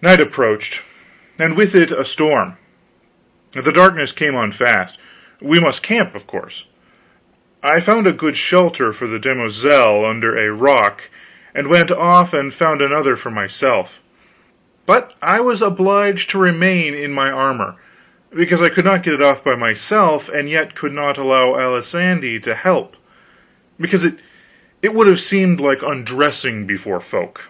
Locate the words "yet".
20.48-20.74